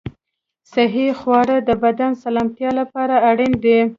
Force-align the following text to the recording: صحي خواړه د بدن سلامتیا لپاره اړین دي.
صحي 0.73 1.07
خواړه 1.19 1.57
د 1.67 1.69
بدن 1.83 2.11
سلامتیا 2.23 2.69
لپاره 2.79 3.15
اړین 3.29 3.53
دي. 3.63 3.79